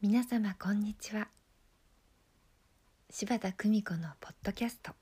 [0.00, 1.26] 皆様こんにちは。
[3.10, 4.92] 柴田久美子のポッドキャスト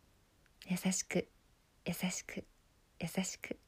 [0.66, 1.28] 「優しく
[1.84, 2.46] 優しく
[2.98, 3.58] 優しく」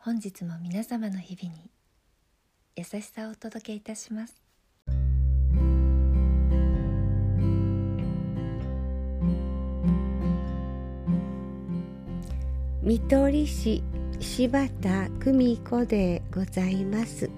[0.00, 1.70] 本日も皆様の日々に
[2.74, 4.43] 優しさをお届けいたします。
[12.84, 13.82] 見取り市
[14.20, 17.30] 柴田久美子でございます。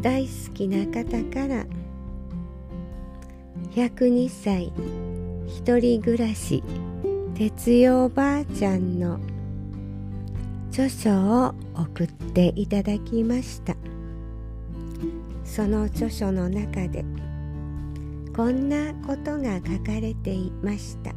[0.00, 1.66] 大好きな方から
[3.74, 4.72] 102歳
[5.46, 6.62] 一人暮らし
[7.34, 9.20] 哲代おばあちゃんの
[10.70, 13.76] 著書を送っていただきました。
[15.44, 17.04] その著書の中で
[18.38, 21.12] こんなことが書かれていました。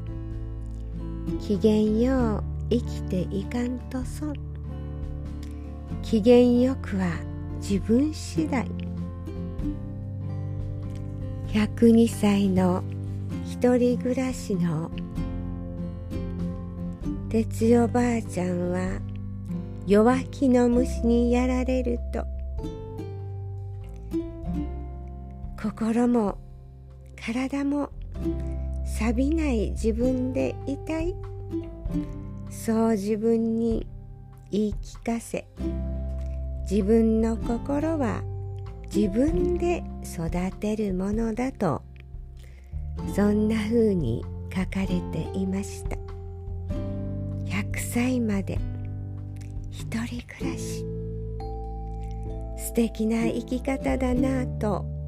[1.39, 4.33] 機嫌よう生きていかんと損。
[6.01, 7.11] 機嫌よくは
[7.57, 8.65] 自分次第。
[11.49, 12.81] 102歳の
[13.45, 14.89] 一人暮らしの
[17.29, 18.99] 哲代ばあちゃんは
[19.85, 22.25] 弱気の虫にやられると。
[25.61, 26.39] 心も
[27.23, 27.89] 体も
[28.83, 31.15] 錆びない自分でいたい。
[32.49, 33.85] そう自分に
[34.49, 35.45] 言い聞かせ。
[36.69, 38.23] 自分の心は
[38.93, 41.83] 自分で育てるものだと。
[43.15, 45.97] そんな風に書かれていました。
[47.45, 48.57] 100歳まで。
[49.69, 50.83] 一人暮らし。
[52.57, 55.00] 素敵な生き方だなぁと。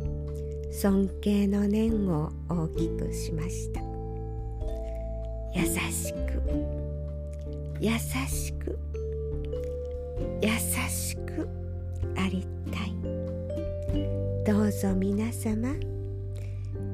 [0.73, 3.79] 尊敬の念を大きくしました。
[5.53, 6.41] 優しく。
[7.79, 7.91] 優
[8.27, 8.79] しく。
[10.41, 10.49] 優
[10.89, 11.47] しく
[12.17, 12.95] ありたい。
[14.43, 15.75] どうぞ皆様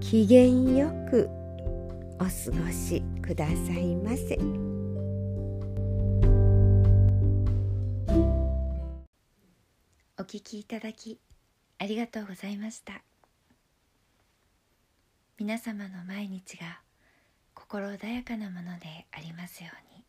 [0.01, 1.29] 機嫌よく
[2.15, 2.29] お過
[2.65, 4.37] ごしくださいませ。
[10.19, 11.17] お聞きいただき
[11.79, 13.08] ありがとうございました。
[15.39, 16.81] 皆様の毎日が
[17.53, 20.03] 心穏やかなものでありますように。